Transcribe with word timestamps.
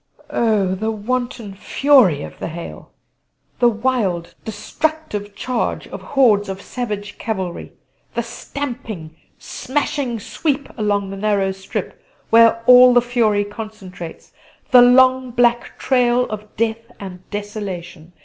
Oh! 0.31 0.73
the 0.73 0.89
wanton 0.89 1.53
fury 1.53 2.23
of 2.23 2.39
the 2.39 2.47
hail; 2.47 2.89
the 3.59 3.69
wild, 3.69 4.33
destructive 4.43 5.35
charge 5.35 5.87
of 5.89 6.01
hordes 6.01 6.49
of 6.49 6.59
savage 6.59 7.19
cavalry; 7.19 7.73
the 8.15 8.23
stamping, 8.23 9.15
smashing 9.37 10.19
sweep 10.19 10.67
along 10.75 11.11
the 11.11 11.17
narrow 11.17 11.51
strip 11.51 12.03
where 12.31 12.63
all 12.65 12.95
the 12.95 13.01
fury 13.03 13.43
concentrates; 13.45 14.33
the 14.71 14.81
long 14.81 15.29
black 15.29 15.77
trail 15.77 16.27
of 16.31 16.55
death 16.57 16.91
and 16.99 17.29
desolation! 17.29 18.11